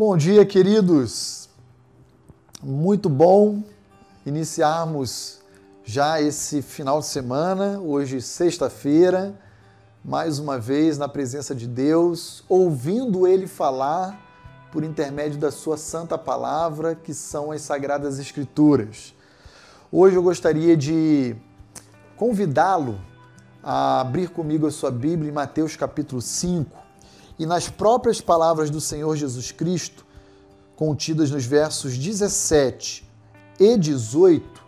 Bom 0.00 0.16
dia, 0.16 0.46
queridos. 0.46 1.48
Muito 2.62 3.08
bom 3.08 3.64
iniciarmos 4.24 5.40
já 5.84 6.22
esse 6.22 6.62
final 6.62 7.00
de 7.00 7.06
semana, 7.06 7.80
hoje 7.80 8.22
sexta-feira, 8.22 9.34
mais 10.04 10.38
uma 10.38 10.56
vez 10.56 10.98
na 10.98 11.08
presença 11.08 11.52
de 11.52 11.66
Deus, 11.66 12.44
ouvindo 12.48 13.26
ele 13.26 13.48
falar 13.48 14.16
por 14.70 14.84
intermédio 14.84 15.36
da 15.36 15.50
sua 15.50 15.76
santa 15.76 16.16
palavra, 16.16 16.94
que 16.94 17.12
são 17.12 17.50
as 17.50 17.62
sagradas 17.62 18.20
escrituras. 18.20 19.12
Hoje 19.90 20.14
eu 20.14 20.22
gostaria 20.22 20.76
de 20.76 21.34
convidá-lo 22.16 23.00
a 23.60 24.02
abrir 24.02 24.30
comigo 24.30 24.64
a 24.64 24.70
sua 24.70 24.92
Bíblia 24.92 25.28
em 25.28 25.34
Mateus 25.34 25.74
capítulo 25.74 26.22
5 26.22 26.87
e 27.38 27.46
nas 27.46 27.68
próprias 27.68 28.20
palavras 28.20 28.68
do 28.68 28.80
Senhor 28.80 29.16
Jesus 29.16 29.52
Cristo, 29.52 30.04
contidas 30.74 31.30
nos 31.30 31.44
versos 31.44 31.96
17 31.96 33.08
e 33.60 33.76
18, 33.76 34.64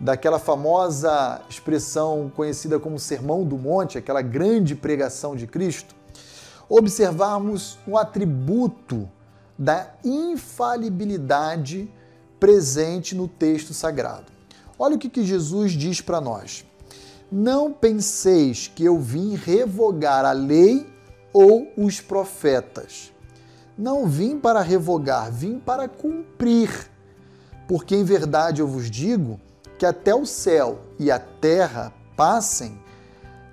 daquela 0.00 0.38
famosa 0.38 1.42
expressão 1.48 2.30
conhecida 2.34 2.78
como 2.78 2.98
Sermão 2.98 3.44
do 3.44 3.56
Monte, 3.56 3.98
aquela 3.98 4.22
grande 4.22 4.74
pregação 4.74 5.34
de 5.34 5.46
Cristo, 5.46 5.94
observarmos 6.68 7.78
um 7.86 7.96
atributo 7.96 9.08
da 9.58 9.90
infalibilidade 10.04 11.90
presente 12.38 13.14
no 13.14 13.26
texto 13.26 13.74
sagrado. 13.74 14.26
Olha 14.78 14.94
o 14.94 14.98
que, 14.98 15.08
que 15.08 15.24
Jesus 15.24 15.72
diz 15.72 16.00
para 16.00 16.20
nós. 16.20 16.64
Não 17.30 17.72
penseis 17.72 18.70
que 18.72 18.84
eu 18.84 18.98
vim 19.00 19.34
revogar 19.34 20.24
a 20.24 20.32
lei 20.32 20.86
ou 21.32 21.72
os 21.76 22.00
profetas. 22.00 23.12
Não 23.76 24.06
vim 24.06 24.38
para 24.38 24.60
revogar, 24.60 25.30
vim 25.30 25.58
para 25.58 25.88
cumprir. 25.88 26.70
Porque 27.66 27.94
em 27.94 28.02
verdade 28.02 28.60
eu 28.60 28.66
vos 28.66 28.90
digo 28.90 29.40
que 29.78 29.86
até 29.86 30.14
o 30.14 30.26
céu 30.26 30.80
e 30.98 31.10
a 31.10 31.18
terra 31.18 31.92
passem, 32.16 32.80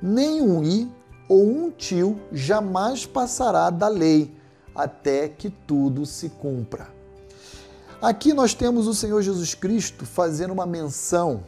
nem 0.00 0.40
um 0.40 0.62
i 0.62 0.90
ou 1.28 1.44
um 1.44 1.70
tio 1.70 2.20
jamais 2.30 3.04
passará 3.06 3.70
da 3.70 3.88
lei, 3.88 4.32
até 4.74 5.28
que 5.28 5.50
tudo 5.50 6.06
se 6.06 6.28
cumpra. 6.28 6.88
Aqui 8.00 8.32
nós 8.32 8.54
temos 8.54 8.86
o 8.86 8.94
Senhor 8.94 9.22
Jesus 9.22 9.54
Cristo 9.54 10.04
fazendo 10.04 10.52
uma 10.52 10.66
menção 10.66 11.44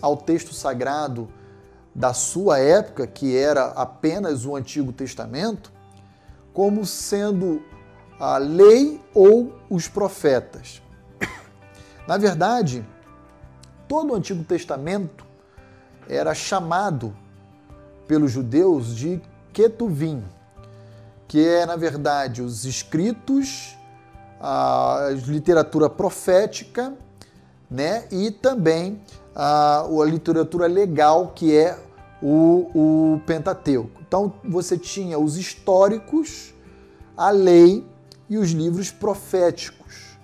ao 0.00 0.16
texto 0.16 0.54
sagrado 0.54 1.28
da 1.96 2.12
sua 2.12 2.58
época, 2.58 3.06
que 3.06 3.34
era 3.34 3.68
apenas 3.68 4.44
o 4.44 4.54
Antigo 4.54 4.92
Testamento, 4.92 5.72
como 6.52 6.84
sendo 6.84 7.62
a 8.20 8.36
lei 8.36 9.00
ou 9.14 9.58
os 9.70 9.88
profetas. 9.88 10.82
Na 12.06 12.18
verdade, 12.18 12.86
todo 13.88 14.12
o 14.12 14.14
Antigo 14.14 14.44
Testamento 14.44 15.24
era 16.06 16.34
chamado 16.34 17.16
pelos 18.06 18.30
judeus 18.30 18.94
de 18.94 19.18
Ketuvim, 19.54 20.22
que 21.26 21.48
é, 21.48 21.64
na 21.64 21.76
verdade, 21.76 22.42
os 22.42 22.66
escritos, 22.66 23.74
a 24.38 25.08
literatura 25.26 25.88
profética, 25.88 26.92
né? 27.70 28.06
e 28.10 28.30
também 28.30 29.00
a, 29.34 29.82
a 29.82 30.04
literatura 30.04 30.66
legal, 30.66 31.32
que 31.34 31.54
é 31.54 31.78
o, 32.22 32.70
o 32.74 33.20
Pentateuco. 33.26 34.00
Então 34.06 34.34
você 34.44 34.78
tinha 34.78 35.18
os 35.18 35.36
históricos, 35.36 36.54
a 37.16 37.30
lei 37.30 37.84
e 38.28 38.38
os 38.38 38.50
livros 38.50 38.90
proféticos. 38.90 40.16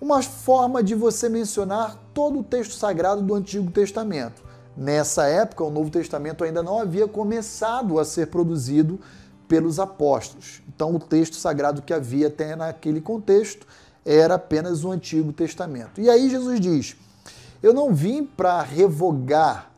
Uma 0.00 0.22
forma 0.22 0.82
de 0.82 0.94
você 0.94 1.28
mencionar 1.28 1.96
todo 2.12 2.40
o 2.40 2.42
texto 2.42 2.74
sagrado 2.74 3.22
do 3.22 3.34
Antigo 3.34 3.70
Testamento. 3.70 4.42
Nessa 4.76 5.26
época, 5.26 5.62
o 5.62 5.70
Novo 5.70 5.90
Testamento 5.90 6.42
ainda 6.42 6.62
não 6.62 6.78
havia 6.78 7.06
começado 7.06 7.98
a 7.98 8.04
ser 8.04 8.28
produzido 8.28 8.98
pelos 9.46 9.78
apóstolos. 9.78 10.62
Então, 10.66 10.94
o 10.94 10.98
texto 10.98 11.36
sagrado 11.36 11.82
que 11.82 11.92
havia 11.92 12.28
até 12.28 12.56
naquele 12.56 13.00
contexto 13.00 13.66
era 14.04 14.34
apenas 14.34 14.84
o 14.84 14.90
Antigo 14.90 15.32
Testamento. 15.32 16.00
E 16.00 16.08
aí 16.08 16.28
Jesus 16.28 16.60
diz: 16.60 16.96
Eu 17.62 17.72
não 17.72 17.94
vim 17.94 18.24
para 18.24 18.62
revogar 18.62 19.72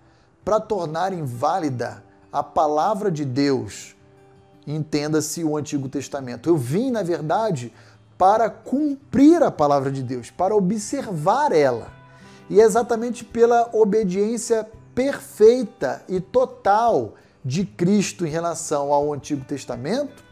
para 0.44 0.60
tornar 0.60 1.12
inválida 1.12 2.04
a 2.30 2.42
palavra 2.42 3.10
de 3.10 3.24
Deus. 3.24 3.96
Entenda-se 4.66 5.42
o 5.42 5.56
Antigo 5.56 5.88
Testamento. 5.88 6.48
Eu 6.48 6.56
vim, 6.56 6.90
na 6.90 7.02
verdade, 7.02 7.72
para 8.18 8.50
cumprir 8.50 9.42
a 9.42 9.50
palavra 9.50 9.90
de 9.90 10.02
Deus, 10.02 10.30
para 10.30 10.54
observar 10.54 11.52
ela. 11.52 11.88
E 12.48 12.60
é 12.60 12.64
exatamente 12.64 13.24
pela 13.24 13.70
obediência 13.72 14.68
perfeita 14.94 16.02
e 16.08 16.20
total 16.20 17.14
de 17.44 17.64
Cristo 17.64 18.26
em 18.26 18.30
relação 18.30 18.92
ao 18.92 19.12
Antigo 19.12 19.44
Testamento 19.44 20.22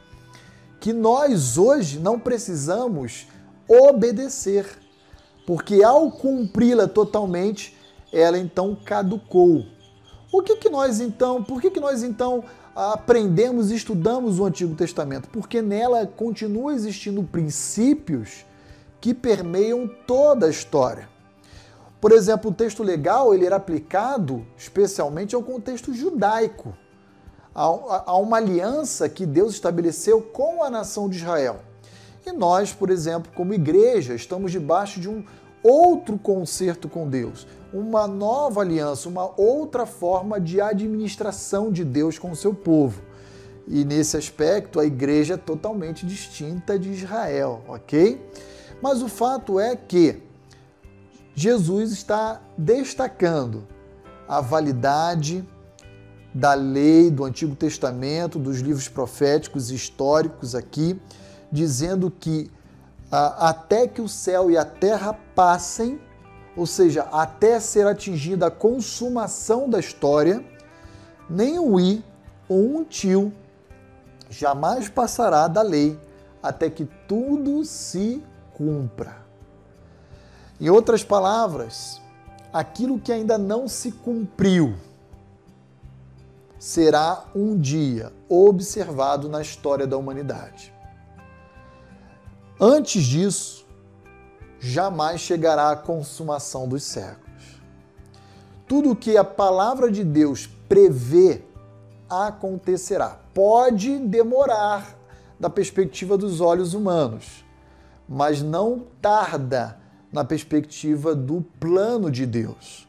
que 0.83 0.93
nós 0.93 1.59
hoje 1.59 2.01
não 2.01 2.19
precisamos 2.19 3.29
obedecer, 3.73 4.67
porque 5.47 5.83
ao 5.83 6.11
cumpri-la 6.11 6.87
totalmente, 6.87 7.77
ela 8.13 8.39
então 8.39 8.77
caducou. 8.85 9.65
O 10.31 10.43
que, 10.43 10.57
que 10.57 10.69
nós 10.69 11.01
então, 11.01 11.43
por 11.43 11.61
que, 11.61 11.71
que 11.71 11.81
nós 11.81 12.03
então 12.03 12.45
aprendemos 12.75 13.71
e 13.71 13.77
estudamos 13.77 14.39
o 14.39 14.45
Antigo 14.45 14.75
Testamento? 14.75 15.29
Porque 15.29 15.63
nela 15.63 16.07
continua 16.07 16.75
existindo 16.75 17.23
princípios 17.23 18.45
que 19.01 19.13
permeiam 19.13 19.89
toda 20.07 20.47
a 20.47 20.51
história. 20.51 21.09
Por 22.01 22.13
exemplo, 22.13 22.51
o 22.51 22.55
texto 22.55 22.83
legal 22.83 23.35
ele 23.35 23.47
era 23.47 23.57
aplicado 23.57 24.45
especialmente 24.57 25.35
ao 25.35 25.43
contexto 25.43 25.95
judaico, 25.95 26.77
a 27.55 28.17
uma 28.17 28.39
aliança 28.39 29.09
que 29.09 29.27
Deus 29.27 29.53
estabeleceu 29.53 30.23
com 30.23 30.63
a 30.63 30.71
nação 30.71 31.09
de 31.09 31.19
Israel. 31.19 31.61
E 32.25 32.33
nós, 32.33 32.73
por 32.73 32.91
exemplo, 32.91 33.33
como 33.35 33.53
igreja, 33.53 34.15
estamos 34.15 34.53
debaixo 34.53 35.01
de 35.01 35.09
um 35.09 35.25
outro 35.63 36.19
concerto 36.19 36.89
com 36.89 37.09
Deus, 37.09 37.47
uma 37.73 38.07
nova 38.07 38.61
aliança, 38.61 39.09
uma 39.09 39.31
outra 39.41 39.87
forma 39.87 40.41
de 40.41 40.61
administração 40.61 41.71
de 41.71 41.85
Deus 41.85 42.19
com 42.19 42.31
o 42.31 42.37
seu 42.37 42.53
povo. 42.53 43.03
E 43.67 43.85
nesse 43.85 44.17
aspecto, 44.17 44.81
a 44.81 44.85
igreja 44.85 45.35
é 45.35 45.37
totalmente 45.37 46.05
distinta 46.05 46.79
de 46.79 46.91
Israel, 46.91 47.63
ok? 47.69 48.21
Mas 48.81 49.03
o 49.03 49.09
fato 49.09 49.61
é 49.61 49.77
que 49.77 50.21
Jesus 51.35 51.93
está 51.93 52.43
destacando 52.59 53.67
a 54.29 54.41
validade 54.41 55.47
da 56.35 56.55
lei 56.55 57.11
do 57.11 57.25
Antigo 57.25 57.55
Testamento, 57.55 58.39
dos 58.39 58.61
livros 58.61 58.89
proféticos 58.89 59.71
e 59.71 59.75
históricos 59.75 60.55
aqui, 60.55 60.99
dizendo 61.53 62.11
que 62.11 62.51
ah, 63.11 63.51
até 63.51 63.87
que 63.87 64.01
o 64.01 64.09
céu 64.09 64.51
e 64.51 64.57
a 64.57 64.65
terra 64.65 65.13
passem, 65.35 66.01
ou 66.57 66.65
seja, 66.65 67.03
até 67.13 67.61
ser 67.61 67.87
atingida 67.87 68.47
a 68.47 68.51
consumação 68.51 69.69
da 69.69 69.79
história, 69.79 70.43
nem 71.29 71.59
um 71.59 71.79
i 71.79 72.03
ou 72.49 72.79
um 72.79 72.85
tio 72.85 73.33
jamais 74.31 74.89
passará 74.89 75.47
da 75.47 75.61
lei 75.61 76.01
até 76.43 76.71
que 76.71 76.87
tudo 77.07 77.65
se 77.65 78.25
cumpra. 78.55 79.19
Em 80.59 80.71
outras 80.71 81.05
palavras, 81.05 82.01
aquilo 82.53 82.99
que 82.99 83.13
ainda 83.13 83.37
não 83.37 83.69
se 83.69 83.93
cumpriu 83.93 84.75
será 86.59 87.25
um 87.35 87.59
dia 87.59 88.13
observado 88.29 89.29
na 89.29 89.43
história 89.43 89.87
da 89.87 89.97
humanidade. 89.97 90.73
Antes 92.61 93.03
disso, 93.05 93.67
jamais 94.61 95.21
chegará 95.21 95.71
à 95.71 95.77
consumação 95.77 96.69
dos 96.69 96.85
séculos. 96.85 97.61
Tudo 98.69 98.91
o 98.93 98.97
que 98.97 99.17
a 99.17 99.25
palavra 99.25 99.91
de 99.91 100.05
Deus 100.05 100.49
prevê 100.69 101.43
acontecerá. 102.09 103.21
Pode 103.35 103.99
demorar 103.99 104.97
da 105.41 105.51
perspectiva 105.51 106.17
dos 106.17 106.41
olhos 106.41 106.73
humanos, 106.73 107.45
mas 108.09 108.43
não 108.43 108.85
tarda 109.01 109.79
na 110.13 110.25
perspectiva 110.25 111.15
do 111.15 111.43
plano 111.59 112.11
de 112.11 112.27
Deus. 112.27 112.87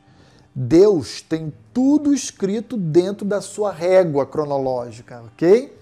Deus 0.53 1.21
tem 1.21 1.51
tudo 1.73 2.13
escrito 2.13 2.77
dentro 2.77 3.25
da 3.25 3.41
sua 3.41 3.71
régua 3.71 4.25
cronológica, 4.25 5.23
ok? 5.25 5.75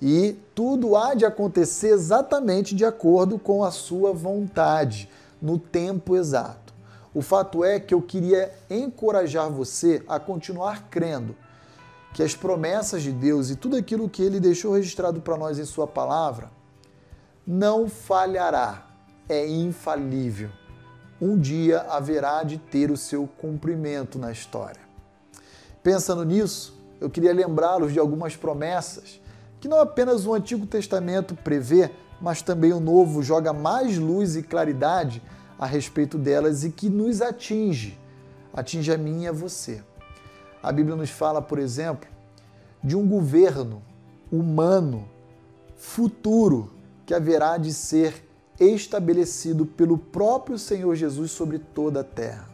E 0.00 0.38
tudo 0.54 0.96
há 0.96 1.14
de 1.14 1.26
acontecer 1.26 1.88
exatamente 1.88 2.74
de 2.74 2.84
acordo 2.84 3.38
com 3.38 3.62
a 3.62 3.70
sua 3.70 4.12
vontade, 4.12 5.08
no 5.40 5.58
tempo 5.58 6.16
exato. 6.16 6.72
O 7.12 7.20
fato 7.20 7.64
é 7.64 7.78
que 7.78 7.92
eu 7.92 8.00
queria 8.00 8.52
encorajar 8.70 9.50
você 9.50 10.02
a 10.08 10.18
continuar 10.18 10.88
crendo 10.88 11.36
que 12.14 12.22
as 12.22 12.34
promessas 12.34 13.02
de 13.02 13.12
Deus 13.12 13.50
e 13.50 13.56
tudo 13.56 13.76
aquilo 13.76 14.08
que 14.08 14.22
ele 14.22 14.40
deixou 14.40 14.74
registrado 14.74 15.20
para 15.20 15.36
nós 15.36 15.58
em 15.58 15.64
Sua 15.64 15.86
palavra 15.86 16.50
não 17.46 17.88
falhará, 17.88 18.86
é 19.28 19.46
infalível. 19.48 20.50
Um 21.20 21.38
dia 21.38 21.80
haverá 21.82 22.42
de 22.42 22.58
ter 22.58 22.90
o 22.90 22.96
seu 22.96 23.28
cumprimento 23.38 24.18
na 24.18 24.32
história. 24.32 24.80
Pensando 25.82 26.24
nisso, 26.24 26.78
eu 27.00 27.10
queria 27.10 27.32
lembrá-los 27.32 27.92
de 27.92 27.98
algumas 27.98 28.36
promessas 28.36 29.20
que 29.60 29.68
não 29.68 29.80
apenas 29.80 30.26
o 30.26 30.32
Antigo 30.32 30.66
Testamento 30.66 31.34
prevê, 31.34 31.90
mas 32.20 32.40
também 32.40 32.72
o 32.72 32.80
Novo 32.80 33.22
joga 33.22 33.52
mais 33.52 33.98
luz 33.98 34.34
e 34.34 34.42
claridade 34.42 35.22
a 35.58 35.66
respeito 35.66 36.16
delas 36.16 36.64
e 36.64 36.70
que 36.70 36.88
nos 36.88 37.20
atinge, 37.20 37.98
atinge 38.54 38.90
a 38.90 38.96
mim 38.96 39.24
e 39.24 39.28
a 39.28 39.32
você. 39.32 39.82
A 40.62 40.72
Bíblia 40.72 40.96
nos 40.96 41.10
fala, 41.10 41.42
por 41.42 41.58
exemplo, 41.58 42.08
de 42.82 42.96
um 42.96 43.06
governo 43.06 43.82
humano 44.32 45.06
futuro 45.76 46.72
que 47.04 47.12
haverá 47.12 47.58
de 47.58 47.72
ser 47.74 48.26
estabelecido 48.58 49.66
pelo 49.66 49.98
próprio 49.98 50.58
Senhor 50.58 50.94
Jesus 50.94 51.30
sobre 51.30 51.58
toda 51.58 52.00
a 52.00 52.04
terra. 52.04 52.48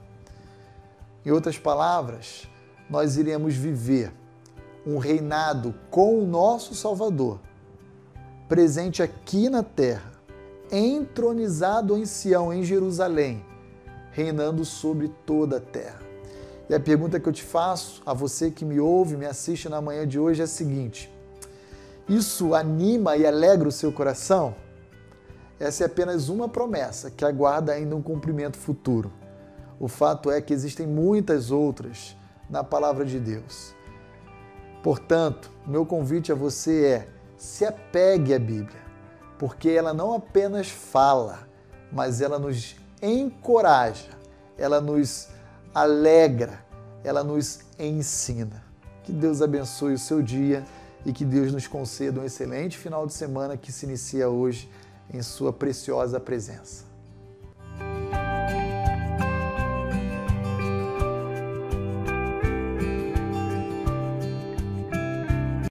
Em 1.25 1.31
outras 1.31 1.59
palavras, 1.59 2.49
nós 2.89 3.17
iremos 3.17 3.55
viver 3.55 4.13
um 4.87 4.99
reinado 4.99 5.75
com 5.91 6.21
o 6.21 6.27
nosso 6.27 6.75
Salvador, 6.75 7.41
presente 8.49 9.03
aqui 9.03 9.49
na 9.49 9.63
terra, 9.63 10.13
entronizado 10.71 11.97
em 11.97 12.07
Sião, 12.07 12.53
em 12.53 12.63
Jerusalém, 12.63 13.45
reinando 14.13 14.65
sobre 14.65 15.09
toda 15.27 15.57
a 15.57 15.61
terra. 15.61 16.01
E 16.69 16.75
a 16.75 16.81
pergunta 16.81 17.19
que 17.19 17.29
eu 17.29 17.33
te 17.33 17.43
faço 17.43 18.03
a 18.07 18.15
você 18.15 18.51
que 18.51 18.65
me 18.65 18.79
ouve, 18.79 19.17
me 19.17 19.27
assiste 19.27 19.69
na 19.69 19.81
manhã 19.81 20.07
de 20.07 20.19
hoje 20.19 20.41
é 20.41 20.45
a 20.45 20.49
seguinte: 20.49 21.13
isso 22.09 22.55
anima 22.55 23.17
e 23.17 23.27
alegra 23.27 23.69
o 23.69 23.73
seu 23.73 23.93
coração? 23.93 24.55
Essa 25.59 25.85
é 25.85 25.87
apenas 25.87 26.29
uma 26.29 26.49
promessa 26.49 27.11
que 27.11 27.25
aguarda 27.25 27.73
ainda 27.73 27.97
um 27.97 28.03
cumprimento 28.03 28.57
futuro. 28.57 29.13
O 29.81 29.89
fato 29.89 30.31
é 30.31 30.41
que 30.41 30.53
existem 30.53 30.87
muitas 30.87 31.51
outras 31.51 32.17
na 32.49 32.63
palavra 32.63 33.05
de 33.05 33.19
Deus. 33.19 33.75
Portanto, 34.87 35.51
meu 35.67 35.85
convite 35.85 36.31
a 36.31 36.35
você 36.37 36.85
é: 36.85 37.09
se 37.37 37.65
apegue 37.65 38.33
à 38.33 38.39
Bíblia, 38.39 38.79
porque 39.37 39.69
ela 39.69 39.93
não 39.93 40.15
apenas 40.15 40.71
fala, 40.71 41.49
mas 41.91 42.21
ela 42.21 42.39
nos 42.39 42.77
encoraja, 43.03 44.11
ela 44.57 44.81
nos 44.81 45.27
alegra, 45.75 46.65
ela 47.03 47.25
nos 47.25 47.63
ensina. 47.77 48.63
Que 49.03 49.11
Deus 49.11 49.43
abençoe 49.43 49.95
o 49.95 49.99
seu 49.99 50.23
dia 50.23 50.63
e 51.05 51.13
que 51.13 51.25
Deus 51.25 51.53
nos 51.53 51.67
conceda 51.67 52.21
um 52.21 52.25
excelente 52.25 52.79
final 52.79 53.09
de 53.09 53.13
semana 53.13 53.57
que 53.57 53.73
se 53.73 53.87
inicia 53.87 54.29
hoje 54.29 54.71
em 55.13 55.21
Sua 55.21 55.53
preciosa 55.53 56.21
presença. 56.21 56.86